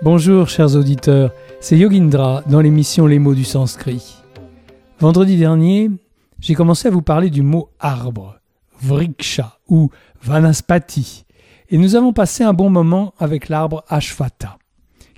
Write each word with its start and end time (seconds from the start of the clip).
Bonjour 0.00 0.48
chers 0.48 0.76
auditeurs, 0.76 1.32
c'est 1.58 1.76
Yogindra 1.76 2.44
dans 2.46 2.60
l'émission 2.60 3.08
Les 3.08 3.18
mots 3.18 3.34
du 3.34 3.42
sanskrit. 3.42 4.16
Vendredi 5.00 5.36
dernier, 5.36 5.90
j'ai 6.38 6.54
commencé 6.54 6.86
à 6.86 6.92
vous 6.92 7.02
parler 7.02 7.30
du 7.30 7.42
mot 7.42 7.70
arbre, 7.80 8.38
vriksha 8.80 9.58
ou 9.68 9.90
vanaspati, 10.22 11.24
et 11.68 11.78
nous 11.78 11.96
avons 11.96 12.12
passé 12.12 12.44
un 12.44 12.52
bon 12.52 12.70
moment 12.70 13.12
avec 13.18 13.48
l'arbre 13.48 13.82
ashvata, 13.88 14.58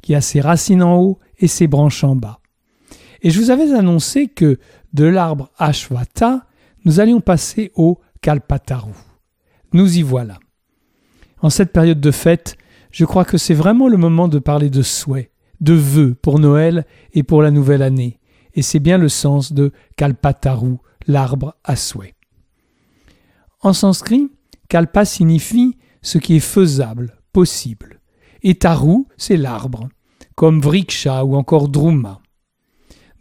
qui 0.01 0.15
a 0.15 0.23
ses 0.23 0.41
racines 0.41 0.83
en 0.83 0.97
haut 0.97 1.19
et 1.39 1.47
ses 1.47 1.67
branches 1.67 2.03
en 2.03 2.17
bas. 2.17 2.41
Et 3.21 3.29
je 3.29 3.39
vous 3.39 3.51
avais 3.51 3.75
annoncé 3.75 4.29
que 4.29 4.59
de 4.95 5.05
l'arbre 5.05 5.51
ashvata, 5.59 6.47
nous 6.87 7.01
allions 7.01 7.21
passer 7.21 7.71
au 7.75 7.99
kalpataru. 8.23 8.93
Nous 9.75 9.99
y 9.99 10.03
voilà. 10.03 10.39
En 11.43 11.51
cette 11.51 11.71
période 11.71 12.01
de 12.01 12.11
fête, 12.11 12.57
je 12.91 13.05
crois 13.05 13.25
que 13.25 13.39
c'est 13.39 13.55
vraiment 13.55 13.89
le 13.89 13.97
moment 13.97 14.29
de 14.29 14.39
parler 14.39 14.71
de 14.71 14.83
souhaits, 14.83 15.31
de 15.61 15.75
vœux 15.75 16.15
pour 16.15 16.39
Noël 16.39 16.87
et 17.13 17.23
pour 17.23 17.43
la 17.43 17.51
nouvelle 17.51 17.83
année. 17.83 18.19
Et 18.55 18.63
c'est 18.63 18.81
bien 18.81 18.99
le 18.99 19.09
sens 19.09 19.53
de 19.53 19.73
Kalpataru, 19.97 20.77
l'arbre 21.07 21.55
à 21.65 21.77
souhait. 21.77 22.15
En 23.61 23.73
sanskrit, 23.73 24.31
Kalpa 24.69 25.05
signifie 25.05 25.77
ce 26.03 26.19
qui 26.19 26.37
est 26.37 26.41
faisable, 26.41 27.17
possible. 27.33 28.01
Et 28.43 28.55
Taru, 28.55 29.05
c'est 29.17 29.37
l'arbre, 29.37 29.89
comme 30.35 30.61
Vriksha 30.61 31.25
ou 31.25 31.37
encore 31.37 31.69
Druma. 31.69 32.21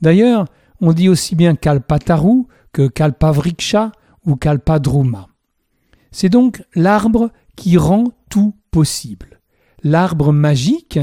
D'ailleurs, 0.02 0.45
on 0.81 0.94
dit 0.94 1.09
aussi 1.09 1.36
bien 1.36 1.56
Kalpataru 1.56 2.45
que 2.72 2.88
Kalpavriksha 2.88 3.92
ou 4.26 4.36
Kalpadruma. 4.36 5.28
C'est 6.12 6.30
donc 6.30 6.64
l'arbre 6.76 7.31
qui 7.56 7.78
rend 7.78 8.06
tout 8.30 8.56
possible, 8.72 9.39
l'arbre 9.84 10.32
magique 10.34 11.00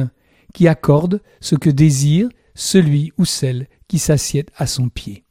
qui 0.53 0.69
accorde 0.69 1.23
ce 1.41 1.55
que 1.55 1.71
désire 1.71 2.29
celui 2.55 3.13
ou 3.19 3.25
celle 3.25 3.69
qui 3.89 3.99
s'assied 3.99 4.47
à 4.57 4.67
son 4.67 4.89
pied. 4.89 5.25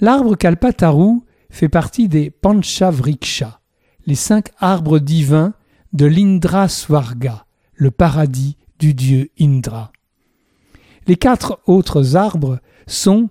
L'arbre 0.00 0.36
Kalpataru 0.36 1.20
fait 1.50 1.68
partie 1.68 2.08
des 2.08 2.30
Panchavriksha, 2.30 3.60
les 4.06 4.14
cinq 4.14 4.50
arbres 4.58 4.98
divins 4.98 5.54
de 5.92 6.06
l'Indra 6.06 6.68
Swarga, 6.68 7.46
le 7.74 7.90
paradis 7.90 8.56
du 8.78 8.94
dieu 8.94 9.30
Indra. 9.40 9.92
Les 11.06 11.16
quatre 11.16 11.60
autres 11.66 12.16
arbres 12.16 12.60
sont 12.86 13.28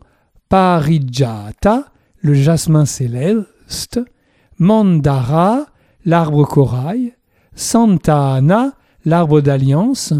Parijata, 0.49 1.91
le 2.19 2.33
jasmin 2.33 2.85
céleste, 2.85 3.99
Mandara, 4.57 5.67
l'arbre 6.05 6.45
corail, 6.45 7.16
Santana, 7.57 8.77
l'arbre 9.03 9.41
d'alliance, 9.41 10.13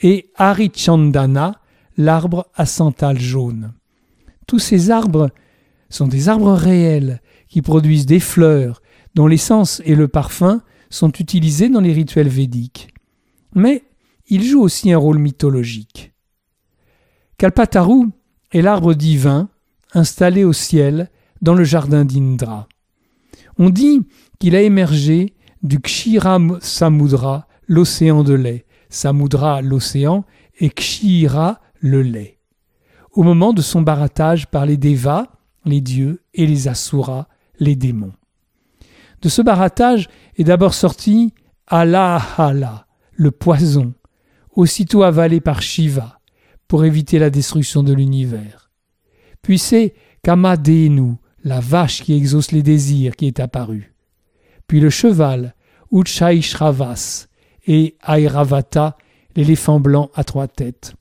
et 0.00 0.30
Arichandana, 0.36 1.60
l'arbre 1.96 2.46
à 2.54 2.66
santal 2.66 3.20
jaune. 3.20 3.74
Tous 4.46 4.58
ces 4.58 4.90
arbres 4.90 5.30
sont 5.90 6.08
des 6.08 6.28
arbres 6.28 6.54
réels 6.54 7.20
qui 7.48 7.62
produisent 7.62 8.06
des 8.06 8.20
fleurs 8.20 8.82
dont 9.14 9.26
l'essence 9.26 9.82
et 9.84 9.94
le 9.94 10.08
parfum 10.08 10.62
sont 10.90 11.12
utilisés 11.12 11.68
dans 11.68 11.80
les 11.80 11.92
rituels 11.92 12.28
védiques. 12.28 12.88
Mais 13.54 13.84
ils 14.28 14.44
jouent 14.44 14.62
aussi 14.62 14.92
un 14.92 14.98
rôle 14.98 15.18
mythologique. 15.18 16.12
Kalpataru 17.36 18.06
est 18.52 18.62
l'arbre 18.62 18.94
divin 18.94 19.50
installé 19.92 20.44
au 20.44 20.52
ciel 20.52 21.10
dans 21.42 21.54
le 21.54 21.64
jardin 21.64 22.04
d'Indra. 22.04 22.66
On 23.58 23.70
dit 23.70 24.00
qu'il 24.38 24.56
a 24.56 24.62
émergé 24.62 25.34
du 25.62 25.80
Kshira 25.80 26.38
Samudra, 26.60 27.46
l'océan 27.66 28.22
de 28.22 28.34
lait, 28.34 28.66
Samudra 28.88 29.62
l'océan 29.62 30.24
et 30.58 30.70
Kshira 30.70 31.60
le 31.80 32.02
lait. 32.02 32.38
Au 33.12 33.22
moment 33.22 33.52
de 33.52 33.62
son 33.62 33.82
barattage 33.82 34.46
par 34.46 34.66
les 34.66 34.76
Devas, 34.76 35.26
les 35.64 35.80
dieux, 35.80 36.22
et 36.34 36.46
les 36.46 36.68
Asuras, 36.68 37.26
les 37.58 37.76
démons. 37.76 38.12
De 39.22 39.28
ce 39.28 39.42
barattage 39.42 40.08
est 40.36 40.44
d'abord 40.44 40.74
sorti 40.74 41.34
Alahala, 41.66 42.86
le 43.12 43.30
poison, 43.30 43.92
aussitôt 44.54 45.02
avalé 45.02 45.40
par 45.40 45.60
Shiva, 45.60 46.20
pour 46.68 46.84
éviter 46.84 47.18
la 47.18 47.30
destruction 47.30 47.82
de 47.82 47.92
l'univers. 47.92 48.70
Puis 49.42 49.58
c'est 49.58 49.94
Kamadenu, 50.22 51.14
la 51.42 51.60
vache 51.60 52.02
qui 52.02 52.14
exauce 52.14 52.52
les 52.52 52.62
désirs, 52.62 53.16
qui 53.16 53.26
est 53.26 53.40
apparue. 53.40 53.94
Puis 54.68 54.78
le 54.78 54.90
cheval, 54.90 55.54
Uchchaishravas, 55.90 57.26
et 57.66 57.96
Airavata, 58.06 58.96
l'éléphant 59.34 59.80
blanc 59.80 60.10
à 60.14 60.24
trois 60.24 60.48
têtes. 60.48 60.94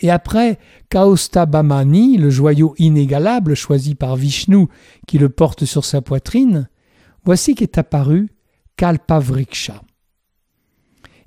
Et 0.00 0.10
après 0.10 0.58
Kaustabamani, 0.90 2.18
le 2.18 2.30
joyau 2.30 2.74
inégalable 2.78 3.54
choisi 3.54 3.94
par 3.94 4.14
Vishnu 4.14 4.66
qui 5.06 5.18
le 5.18 5.28
porte 5.28 5.64
sur 5.64 5.84
sa 5.84 6.00
poitrine, 6.00 6.68
voici 7.24 7.54
qu'est 7.54 7.78
apparu 7.78 8.28
Kalpavriksha. 8.76 9.82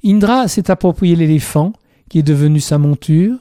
Indra 0.06 0.48
s'est 0.48 0.72
approprié 0.72 1.16
l'éléphant 1.16 1.74
qui 2.10 2.20
est 2.20 2.24
devenu 2.24 2.60
sa 2.60 2.78
monture 2.78 3.38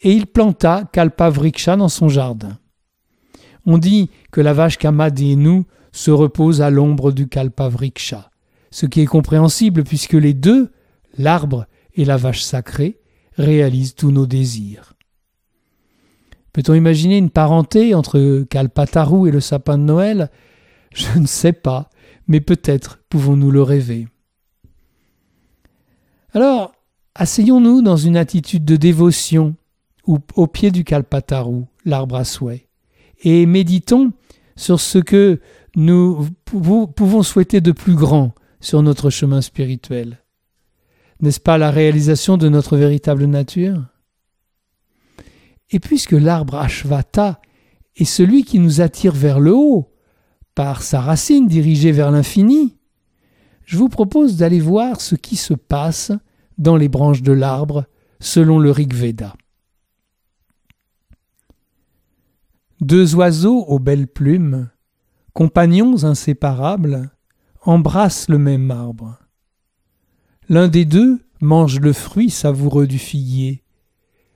et 0.00 0.12
il 0.12 0.26
planta 0.26 0.84
Kalpavriksha 0.92 1.76
dans 1.76 1.88
son 1.88 2.08
jardin. 2.08 2.58
On 3.64 3.78
dit 3.78 4.10
que 4.32 4.40
la 4.40 4.54
vache 4.54 4.78
Kamadenu 4.78 5.64
se 5.92 6.10
repose 6.10 6.60
à 6.60 6.70
l'ombre 6.70 7.12
du 7.12 7.28
Kalpavriksha, 7.28 8.30
ce 8.70 8.86
qui 8.86 9.00
est 9.00 9.06
compréhensible 9.06 9.84
puisque 9.84 10.12
les 10.14 10.34
deux, 10.34 10.70
l'arbre 11.16 11.66
et 11.94 12.04
la 12.04 12.16
vache 12.16 12.42
sacrée, 12.42 13.00
réalisent 13.36 13.94
tous 13.94 14.10
nos 14.10 14.26
désirs. 14.26 14.94
Peut-on 16.52 16.74
imaginer 16.74 17.18
une 17.18 17.30
parenté 17.30 17.94
entre 17.94 18.42
Kalpataru 18.50 19.28
et 19.28 19.32
le 19.32 19.40
sapin 19.40 19.78
de 19.78 19.84
Noël? 19.84 20.30
Je 20.92 21.18
ne 21.18 21.26
sais 21.26 21.52
pas, 21.52 21.90
mais 22.26 22.40
peut-être 22.40 22.98
pouvons-nous 23.08 23.50
le 23.50 23.62
rêver. 23.62 24.08
Alors, 26.32 26.72
asseyons-nous 27.14 27.82
dans 27.82 27.96
une 27.96 28.16
attitude 28.16 28.64
de 28.64 28.76
dévotion 28.76 29.54
au 30.06 30.46
pied 30.46 30.70
du 30.70 30.84
Kalpataru, 30.84 31.64
l'arbre 31.84 32.16
à 32.16 32.24
souhait, 32.24 32.68
et 33.22 33.44
méditons 33.44 34.12
sur 34.56 34.80
ce 34.80 34.98
que 34.98 35.40
nous 35.78 36.26
pouvons 36.44 37.22
souhaiter 37.22 37.60
de 37.60 37.70
plus 37.70 37.94
grand 37.94 38.34
sur 38.58 38.82
notre 38.82 39.10
chemin 39.10 39.40
spirituel. 39.40 40.18
N'est-ce 41.20 41.38
pas 41.38 41.56
la 41.56 41.70
réalisation 41.70 42.36
de 42.36 42.48
notre 42.48 42.76
véritable 42.76 43.26
nature? 43.26 43.84
Et 45.70 45.78
puisque 45.78 46.12
l'arbre 46.12 46.56
Ashvata 46.56 47.40
est 47.94 48.04
celui 48.04 48.42
qui 48.42 48.58
nous 48.58 48.80
attire 48.80 49.14
vers 49.14 49.38
le 49.38 49.54
haut, 49.54 49.94
par 50.56 50.82
sa 50.82 51.00
racine 51.00 51.46
dirigée 51.46 51.92
vers 51.92 52.10
l'infini, 52.10 52.76
je 53.64 53.76
vous 53.76 53.88
propose 53.88 54.36
d'aller 54.36 54.58
voir 54.58 55.00
ce 55.00 55.14
qui 55.14 55.36
se 55.36 55.54
passe 55.54 56.10
dans 56.56 56.74
les 56.74 56.88
branches 56.88 57.22
de 57.22 57.30
l'arbre 57.30 57.84
selon 58.18 58.58
le 58.58 58.72
Rig 58.72 58.92
Veda. 58.92 59.36
Deux 62.80 63.14
oiseaux 63.14 63.64
aux 63.66 63.78
belles 63.78 64.08
plumes, 64.08 64.70
compagnons 65.38 66.02
inséparables, 66.02 67.12
embrassent 67.62 68.28
le 68.28 68.38
même 68.38 68.72
arbre. 68.72 69.20
L'un 70.48 70.66
des 70.66 70.84
deux 70.84 71.20
mange 71.40 71.78
le 71.78 71.92
fruit 71.92 72.28
savoureux 72.28 72.88
du 72.88 72.98
figuier. 72.98 73.62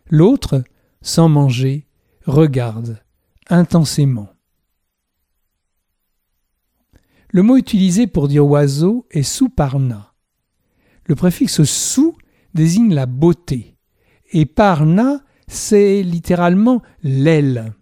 L'autre, 0.08 0.62
sans 1.00 1.28
manger, 1.28 1.88
regarde 2.24 3.02
intensément. 3.48 4.28
Le 7.30 7.42
mot 7.42 7.56
utilisé 7.56 8.06
pour 8.06 8.28
dire 8.28 8.46
oiseau 8.46 9.04
est 9.10 9.24
souparna. 9.24 10.14
Le 11.06 11.16
préfixe 11.16 11.64
sou 11.64 12.16
désigne 12.54 12.94
la 12.94 13.06
beauté 13.06 13.76
et 14.30 14.46
parna 14.46 15.24
c'est 15.48 16.04
littéralement 16.04 16.80
l'aile. 17.02 17.74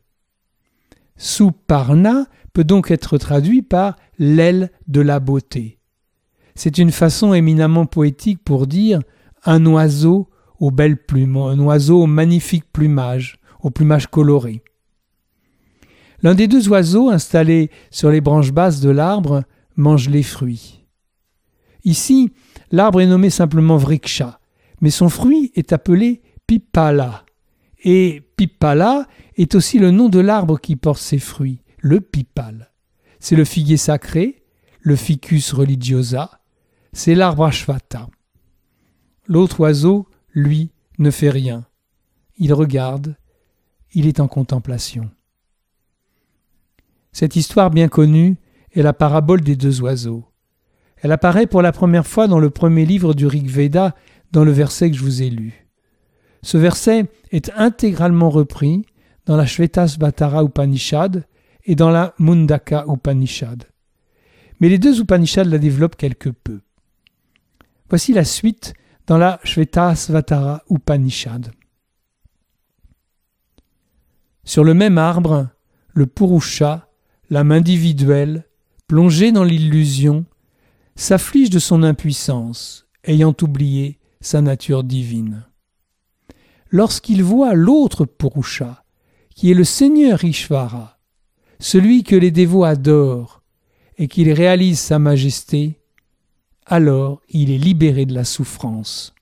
Souparna 1.19 2.25
peut 2.53 2.65
donc 2.65 2.91
être 2.91 3.19
traduit 3.19 3.63
par 3.63 3.97
l'aile 4.19 4.71
de 4.89 5.01
la 5.01 5.21
beauté. 5.21 5.79
C'est 6.55 6.79
une 6.79 6.91
façon 6.91 7.33
éminemment 7.33 7.87
poétique 7.87 8.43
pour 8.45 8.67
dire 8.67 9.01
un 9.45 9.65
oiseau 9.67 10.29
aux 10.59 10.71
belles 10.71 11.03
plumes, 11.03 11.37
un 11.37 11.59
oiseau 11.59 12.03
au 12.03 12.07
magnifique 12.07 12.71
plumage, 12.73 13.39
au 13.63 13.71
plumage 13.71 14.09
coloré. 14.09 14.63
L'un 16.23 16.35
des 16.35 16.49
deux 16.49 16.69
oiseaux 16.69 17.09
installés 17.09 17.71
sur 17.91 18.11
les 18.11 18.21
branches 18.21 18.53
basses 18.53 18.81
de 18.81 18.91
l'arbre 18.91 19.43
mange 19.77 20.09
les 20.09 20.23
fruits. 20.23 20.85
Ici, 21.85 22.31
l'arbre 22.71 23.01
est 23.01 23.07
nommé 23.07 23.31
simplement 23.31 23.79
vriksha, 23.79 24.39
mais 24.83 24.91
son 24.91 25.09
fruit 25.09 25.51
est 25.55 25.73
appelé 25.73 26.21
pipala. 26.47 27.25
Et 27.83 28.23
pipala 28.37 29.07
est 29.37 29.55
aussi 29.55 29.79
le 29.79 29.91
nom 29.91 30.11
de 30.11 30.19
l'arbre 30.19 30.59
qui 30.59 30.77
porte 30.77 31.01
ses 31.01 31.19
fruits, 31.19 31.63
le 31.81 32.01
pipal. 32.01 32.71
C'est 33.19 33.37
le 33.37 33.45
figuier 33.45 33.77
sacré, 33.77 34.43
le 34.81 34.97
ficus 34.97 35.53
religiosa, 35.53 36.41
c'est 36.93 37.15
l'arbre 37.15 37.45
Ashvata. 37.45 38.09
l'autre 39.27 39.61
oiseau, 39.61 40.09
lui, 40.33 40.71
ne 40.99 41.11
fait 41.11 41.31
rien. 41.31 41.67
Il 42.37 42.53
regarde, 42.53 43.17
il 43.93 44.07
est 44.07 44.21
en 44.21 44.29
contemplation. 44.29 45.11
Cette 47.13 47.37
histoire 47.37 47.71
bien 47.71 47.89
connue 47.89 48.37
est 48.73 48.83
la 48.83 48.93
parabole 48.93 49.41
des 49.41 49.57
deux 49.57 49.81
oiseaux. 49.83 50.25
Elle 50.97 51.13
apparaît 51.13 51.47
pour 51.47 51.63
la 51.63 51.73
première 51.73 52.07
fois 52.07 52.29
dans 52.29 52.39
le 52.39 52.51
premier 52.51 52.85
livre 52.85 53.15
du 53.15 53.27
Rig 53.27 53.49
Veda, 53.49 53.95
dans 54.33 54.45
le 54.45 54.53
verset 54.53 54.91
que 54.91 54.97
je 54.97 55.03
vous 55.03 55.23
ai 55.23 55.31
lu. 55.31 55.67
Ce 56.43 56.57
verset 56.57 57.07
est 57.33 57.51
intégralement 57.57 58.31
repris 58.31 58.85
dans 59.27 59.37
la 59.37 59.47
Shvetasvatara 59.47 60.43
Upanishad 60.43 61.25
et 61.65 61.75
dans 61.75 61.91
la 61.91 62.15
Mundaka 62.19 62.85
Upanishad. 62.89 63.65
Mais 64.61 64.69
les 64.69 64.79
deux 64.79 65.01
Upanishads 65.01 65.45
la 65.45 65.59
développent 65.59 65.97
quelque 65.97 66.29
peu. 66.29 66.61
Voici 67.89 68.13
la 68.13 68.25
suite 68.25 68.75
dans 69.07 69.19
la 69.19 69.41
Shvetasvatara 69.43 70.63
Upanishad. 70.71 71.53
Sur 74.45 74.65
le 74.65 74.75
même 74.75 74.99
arbre, 74.99 75.49
le 75.93 76.07
Purusha, 76.07 76.89
l'âme 77.31 77.53
individuelle, 77.53 78.45
plongée 78.87 79.33
dans 79.33 79.45
l'illusion, 79.45 80.25
s'afflige 80.97 81.51
de 81.51 81.59
son 81.59 81.83
impuissance, 81.83 82.87
ayant 83.05 83.35
oublié 83.43 83.99
sa 84.21 84.41
nature 84.41 84.85
divine. 84.85 85.47
Lorsqu'il 86.71 87.23
voit 87.23 87.55
l'autre 87.55 88.05
Purusha, 88.05 88.85
qui 89.35 89.51
est 89.51 89.55
le 89.55 89.65
Seigneur 89.65 90.25
Ishvara, 90.25 91.00
celui 91.61 92.03
que 92.03 92.17
les 92.17 92.31
dévots 92.31 92.65
adorent, 92.65 93.43
et 93.99 94.09
qu'il 94.09 94.33
réalise 94.33 94.81
sa 94.81 94.99
majesté, 94.99 95.79
alors 96.65 97.21
il 97.29 97.51
est 97.51 97.59
libéré 97.59 98.07
de 98.07 98.15
la 98.15 98.25
souffrance. 98.25 99.15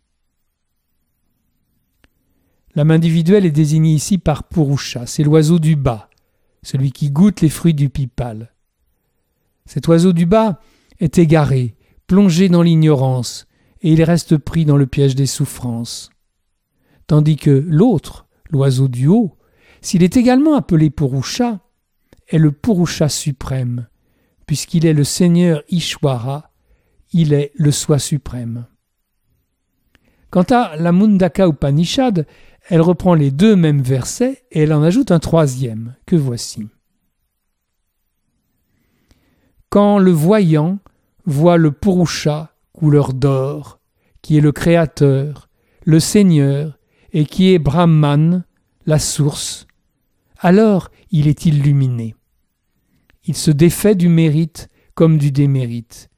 L'âme 2.76 2.92
individuelle 2.92 3.44
est 3.44 3.50
désignée 3.50 3.92
ici 3.92 4.18
par 4.18 4.44
Purusha, 4.44 5.04
c'est 5.04 5.24
l'oiseau 5.24 5.58
du 5.58 5.74
bas, 5.74 6.08
celui 6.62 6.92
qui 6.92 7.10
goûte 7.10 7.40
les 7.40 7.48
fruits 7.48 7.74
du 7.74 7.88
pipal. 7.88 8.54
Cet 9.66 9.88
oiseau 9.88 10.12
du 10.12 10.24
bas 10.24 10.60
est 11.00 11.18
égaré, 11.18 11.74
plongé 12.06 12.48
dans 12.48 12.62
l'ignorance, 12.62 13.48
et 13.82 13.92
il 13.92 14.02
reste 14.04 14.36
pris 14.36 14.64
dans 14.64 14.76
le 14.76 14.86
piège 14.86 15.16
des 15.16 15.26
souffrances. 15.26 16.10
Tandis 17.08 17.36
que 17.36 17.50
l'autre, 17.50 18.26
l'oiseau 18.50 18.86
du 18.86 19.08
haut, 19.08 19.36
s'il 19.80 20.04
est 20.04 20.16
également 20.16 20.54
appelé 20.54 20.90
Purusha, 20.90 21.60
est 22.28 22.38
le 22.38 22.52
Purusha 22.52 23.08
suprême, 23.08 23.88
puisqu'il 24.46 24.86
est 24.86 24.92
le 24.92 25.04
Seigneur 25.04 25.62
Ishwara, 25.68 26.50
il 27.12 27.32
est 27.32 27.52
le 27.54 27.70
soi 27.70 27.98
suprême. 27.98 28.66
Quant 30.30 30.46
à 30.50 30.76
la 30.76 30.92
Mundaka 30.92 31.46
Upanishad, 31.46 32.26
elle 32.68 32.82
reprend 32.82 33.14
les 33.14 33.30
deux 33.30 33.56
mêmes 33.56 33.80
versets 33.80 34.44
et 34.50 34.62
elle 34.62 34.74
en 34.74 34.82
ajoute 34.82 35.10
un 35.10 35.18
troisième, 35.18 35.94
que 36.04 36.16
voici. 36.16 36.68
Quand 39.70 39.98
le 39.98 40.10
voyant 40.10 40.78
voit 41.24 41.56
le 41.56 41.72
Purusha, 41.72 42.54
couleur 42.72 43.14
d'or, 43.14 43.80
qui 44.20 44.36
est 44.36 44.42
le 44.42 44.52
Créateur, 44.52 45.48
le 45.84 46.00
Seigneur, 46.00 46.78
et 47.12 47.24
qui 47.24 47.54
est 47.54 47.58
Brahman, 47.58 48.44
la 48.84 48.98
source, 48.98 49.66
alors 50.38 50.90
il 51.10 51.26
est 51.26 51.46
illuminé. 51.46 52.14
Il 53.28 53.36
se 53.36 53.50
défait 53.50 53.94
du 53.94 54.08
mérite 54.08 54.70
comme 54.94 55.18
du 55.18 55.30
démérite. 55.30 56.08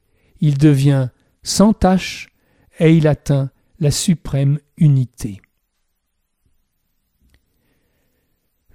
Il 0.40 0.56
devient 0.56 1.08
sans 1.42 1.72
tache 1.72 2.28
et 2.78 2.96
il 2.96 3.08
atteint 3.08 3.50
la 3.80 3.90
suprême 3.90 4.60
unité. 4.78 5.42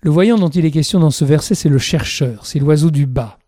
Le 0.02 0.12
voyant 0.12 0.38
dont 0.38 0.50
il 0.50 0.66
est 0.66 0.72
question 0.72 1.00
dans 1.00 1.12
ce 1.12 1.24
verset, 1.24 1.56
c'est 1.56 1.70
le 1.70 1.80
chercheur, 1.80 2.46
c'est 2.46 2.60
l'oiseau 2.60 2.92
du 2.92 3.08
bas. 3.08 3.40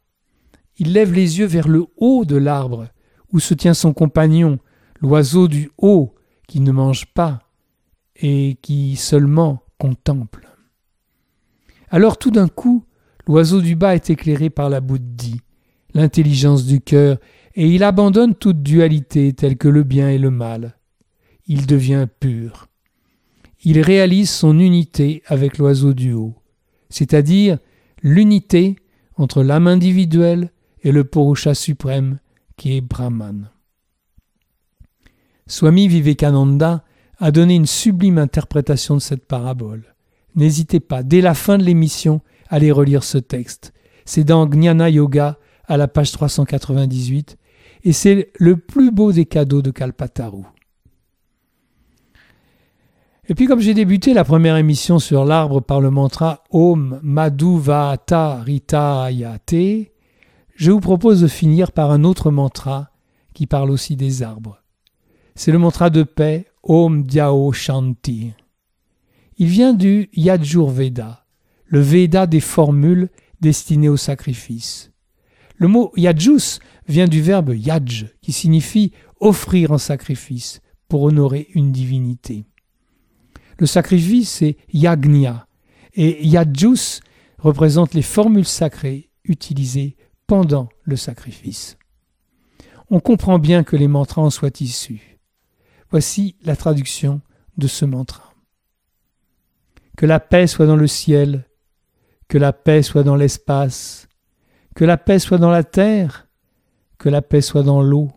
Il 0.78 0.94
lève 0.94 1.12
les 1.13 1.38
yeux 1.38 1.45
vers 1.45 1.68
le 1.68 1.86
haut 1.98 2.24
de 2.24 2.38
l'arbre 2.38 2.88
où 3.34 3.39
se 3.39 3.54
tient 3.54 3.74
son 3.74 3.94
compagnon, 3.94 4.57
l'oiseau 5.01 5.50
du 5.50 5.69
haut, 5.78 6.16
qui 6.48 6.62
ne 6.62 6.72
mange 6.72 7.07
pas 7.07 7.42
et 8.16 8.57
qui 8.62 8.95
seulement 8.95 9.63
contemple. 9.78 10.48
Alors 11.89 12.18
tout 12.18 12.31
d'un 12.31 12.48
coup, 12.48 12.86
l'oiseau 13.27 13.62
du 13.62 13.75
bas 13.75 13.95
est 13.95 14.09
éclairé 14.09 14.50
par 14.50 14.69
la 14.69 14.81
bouddhi, 14.81 15.41
l'intelligence 15.94 16.65
du 16.65 16.81
cœur, 16.81 17.18
et 17.56 17.68
il 17.68 17.83
abandonne 17.83 18.35
toute 18.35 18.63
dualité 18.63 19.33
telle 19.33 19.57
que 19.57 19.68
le 19.68 19.83
bien 19.83 20.09
et 20.09 20.18
le 20.18 20.31
mal. 20.31 20.77
Il 21.47 21.65
devient 21.65 22.07
pur. 22.19 22.68
Il 23.63 23.81
réalise 23.81 24.29
son 24.29 24.59
unité 24.59 25.24
avec 25.27 25.57
l'oiseau 25.57 25.94
du 25.94 26.13
haut 26.13 26.35
c'est-à-dire 26.89 27.57
l'unité 28.01 28.75
entre 29.15 29.44
l'âme 29.44 29.68
individuelle 29.68 30.51
et 30.83 30.91
le 30.91 31.03
Purusha 31.03 31.53
suprême 31.53 32.19
qui 32.56 32.77
est 32.77 32.81
Brahman. 32.81 33.50
Swami 35.47 35.88
Vivekananda 35.88 36.83
a 37.19 37.31
donné 37.31 37.56
une 37.56 37.65
sublime 37.65 38.18
interprétation 38.18 38.95
de 38.95 39.01
cette 39.01 39.25
parabole. 39.25 39.95
N'hésitez 40.35 40.79
pas, 40.79 41.03
dès 41.03 41.21
la 41.21 41.33
fin 41.33 41.57
de 41.57 41.63
l'émission, 41.63 42.21
à 42.49 42.55
aller 42.55 42.71
relire 42.71 43.03
ce 43.03 43.17
texte. 43.17 43.73
C'est 44.05 44.23
dans 44.23 44.49
Jnana 44.49 44.89
Yoga 44.89 45.38
à 45.65 45.77
la 45.77 45.88
page 45.88 46.11
398 46.11 47.38
et 47.83 47.94
c'est 47.94 48.31
le 48.38 48.57
plus 48.57 48.91
beau 48.91 49.11
des 49.11 49.25
cadeaux 49.25 49.61
de 49.61 49.71
Kalpataru. 49.71 50.44
Et 53.29 53.35
puis 53.35 53.45
comme 53.45 53.59
j'ai 53.59 53.73
débuté 53.73 54.13
la 54.13 54.23
première 54.23 54.55
émission 54.55 54.99
sur 54.99 55.25
l'arbre 55.25 55.59
par 55.59 55.81
le 55.81 55.91
mantra 55.91 56.44
Om 56.51 57.01
Madhuvata 57.03 58.41
Ritayate, 58.41 59.91
je 60.55 60.71
vous 60.71 60.79
propose 60.79 61.21
de 61.21 61.27
finir 61.27 61.73
par 61.73 61.91
un 61.91 62.05
autre 62.05 62.31
mantra 62.31 62.91
qui 63.33 63.45
parle 63.45 63.69
aussi 63.69 63.97
des 63.97 64.23
arbres. 64.23 64.63
C'est 65.35 65.51
le 65.51 65.59
mantra 65.59 65.89
de 65.89 66.03
paix 66.03 66.47
Om 66.63 67.03
Dyao 67.03 67.51
Shanti. 67.51 68.33
Il 69.38 69.47
vient 69.47 69.73
du 69.73 70.09
Yajur 70.13 70.69
Veda, 70.69 71.26
le 71.67 71.79
Veda 71.79 72.27
des 72.27 72.39
formules 72.39 73.09
destinées 73.41 73.89
au 73.89 73.97
sacrifice. 73.97 74.91
Le 75.57 75.67
mot 75.67 75.91
Yajus 75.95 76.59
vient 76.87 77.07
du 77.07 77.21
verbe 77.21 77.53
Yaj, 77.55 78.13
qui 78.21 78.31
signifie 78.31 78.91
offrir 79.19 79.71
en 79.71 79.77
sacrifice 79.77 80.61
pour 80.88 81.03
honorer 81.03 81.47
une 81.53 81.71
divinité. 81.71 82.45
Le 83.59 83.65
sacrifice, 83.65 84.29
c'est 84.29 84.57
yagnya, 84.71 85.47
et 85.93 86.25
yajus 86.25 87.01
représente 87.39 87.93
les 87.93 88.03
formules 88.03 88.45
sacrées 88.45 89.09
utilisées 89.24 89.97
pendant 90.27 90.69
le 90.83 90.95
sacrifice. 90.95 91.77
On 92.89 93.00
comprend 93.00 93.39
bien 93.39 93.63
que 93.63 93.75
les 93.75 93.88
mantras 93.88 94.21
en 94.21 94.29
soient 94.29 94.62
issus. 94.62 95.19
Voici 95.89 96.36
la 96.43 96.55
traduction 96.55 97.21
de 97.57 97.67
ce 97.67 97.86
mantra. 97.86 98.33
Que 99.97 100.05
la 100.05 100.19
paix 100.19 100.47
soit 100.47 100.67
dans 100.67 100.75
le 100.75 100.88
ciel, 100.88 101.47
que 102.27 102.38
la 102.38 102.53
paix 102.53 102.84
soit 102.84 103.03
dans 103.03 103.15
l'espace, 103.15 104.07
que 104.75 104.86
la 104.86 104.98
paix 104.98 105.19
soit 105.19 105.38
dans 105.38 105.50
la 105.50 105.63
terre, 105.63 106.27
que 106.98 107.10
la 107.10 107.22
paix 107.22 107.41
soit 107.41 107.63
dans 107.63 107.81
l'eau, 107.81 108.12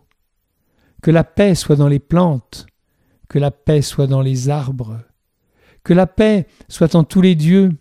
que 1.01 1.11
la 1.11 1.23
paix 1.23 1.55
soit 1.55 1.75
dans 1.75 1.87
les 1.87 1.99
plantes, 1.99 2.65
que 3.29 3.39
la 3.39 3.51
paix 3.51 3.81
soit 3.81 4.07
dans 4.07 4.21
les 4.21 4.49
arbres, 4.49 4.99
que 5.83 5.93
la 5.93 6.07
paix 6.07 6.47
soit 6.67 6.95
en 6.95 7.03
tous 7.03 7.21
les 7.21 7.35
dieux, 7.35 7.71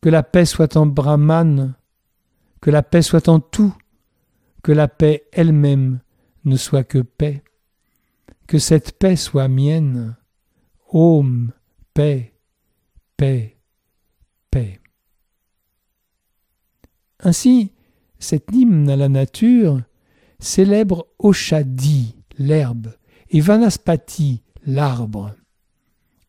que 0.00 0.08
la 0.08 0.22
paix 0.22 0.44
soit 0.44 0.76
en 0.76 0.86
Brahman, 0.86 1.74
que 2.60 2.70
la 2.70 2.82
paix 2.82 3.02
soit 3.02 3.28
en 3.28 3.40
tout, 3.40 3.74
que 4.62 4.72
la 4.72 4.88
paix 4.88 5.24
elle-même 5.32 6.00
ne 6.44 6.56
soit 6.56 6.84
que 6.84 6.98
paix, 6.98 7.42
que 8.46 8.58
cette 8.58 8.98
paix 8.98 9.16
soit 9.16 9.48
mienne. 9.48 10.16
Om, 10.94 11.52
paix, 11.94 12.34
paix, 13.16 13.56
paix. 14.50 14.81
Ainsi, 17.22 17.70
cet 18.18 18.52
hymne 18.52 18.90
à 18.90 18.96
la 18.96 19.08
nature 19.08 19.80
célèbre 20.40 21.06
Oshadi, 21.18 22.16
l'herbe, 22.38 22.94
et 23.30 23.40
Vanaspati, 23.40 24.42
l'arbre. 24.66 25.34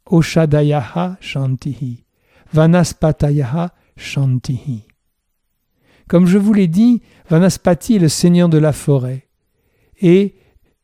Oshadayaha 0.05 1.17
Shantihi, 1.19 2.03
Vanaspatayaha 2.53 3.73
Shantihi. 3.97 4.83
Comme 6.07 6.27
je 6.27 6.37
vous 6.37 6.53
l'ai 6.53 6.67
dit, 6.67 7.01
Vanaspati 7.29 7.95
est 7.95 7.99
le 7.99 8.09
seigneur 8.09 8.49
de 8.49 8.57
la 8.57 8.73
forêt. 8.73 9.27
Et, 9.99 10.35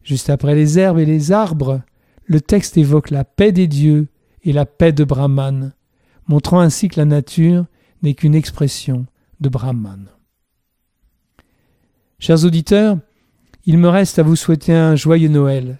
juste 0.01 0.29
après 0.29 0.55
les 0.55 0.79
herbes 0.79 0.99
et 0.99 1.05
les 1.05 1.31
arbres, 1.31 1.81
le 2.25 2.41
texte 2.41 2.77
évoque 2.77 3.11
la 3.11 3.25
paix 3.25 3.51
des 3.51 3.67
dieux 3.67 4.07
et 4.43 4.53
la 4.53 4.65
paix 4.65 4.93
de 4.93 5.03
Brahman, 5.03 5.73
montrant 6.27 6.61
ainsi 6.61 6.87
que 6.87 6.99
la 6.99 7.05
nature 7.05 7.65
n'est 8.01 8.13
qu'une 8.13 8.35
expression 8.35 9.05
de 9.39 9.49
Brahman. 9.49 10.09
Chers 12.19 12.43
auditeurs, 12.43 12.97
il 13.65 13.77
me 13.77 13.87
reste 13.87 14.19
à 14.19 14.23
vous 14.23 14.35
souhaiter 14.35 14.73
un 14.73 14.95
joyeux 14.95 15.29
Noël, 15.29 15.79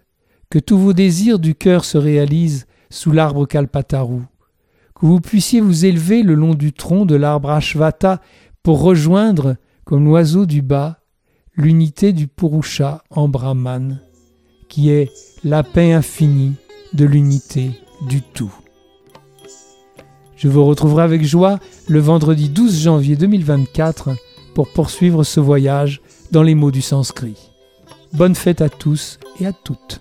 que 0.50 0.60
tous 0.60 0.78
vos 0.78 0.94
désirs 0.94 1.40
du 1.40 1.56
cœur 1.56 1.86
se 1.86 1.98
réalisent 1.98 2.66
sous 2.90 3.12
l'arbre 3.12 3.46
Kalpataru, 3.46 4.22
que 4.96 5.06
vous 5.06 5.20
puissiez 5.20 5.62
vous 5.62 5.86
élever 5.86 6.24
le 6.24 6.34
long 6.34 6.54
du 6.54 6.74
tronc 6.74 7.06
de 7.06 7.16
l'arbre 7.16 7.52
Ashvata 7.52 8.22
pour 8.64 8.82
rejoindre, 8.82 9.56
comme 9.86 10.06
l'oiseau 10.06 10.46
du 10.46 10.62
bas, 10.62 11.00
l'unité 11.56 12.14
du 12.14 12.28
Purusha 12.28 13.04
en 13.10 13.28
Brahman, 13.28 14.00
qui 14.70 14.90
est 14.90 15.12
la 15.44 15.64
paix 15.64 15.94
infinie 15.94 16.54
de 16.94 17.06
l'unité 17.06 17.72
du 18.08 18.22
tout. 18.22 18.54
Je 20.40 20.48
vous 20.48 20.64
retrouverai 20.64 21.04
avec 21.04 21.26
joie 21.26 21.60
le 21.90 22.00
vendredi 22.00 22.48
12 22.48 22.82
janvier 22.82 23.18
2024 23.18 24.12
pour 24.56 24.70
poursuivre 24.70 25.26
ce 25.26 25.42
voyage 25.42 26.02
dans 26.32 26.44
les 26.44 26.56
mots 26.56 26.72
du 26.72 26.82
sanskrit. 26.82 27.52
Bonne 28.14 28.36
fête 28.36 28.62
à 28.62 28.70
tous 28.70 29.20
et 29.42 29.48
à 29.48 29.52
toutes. 29.52 30.00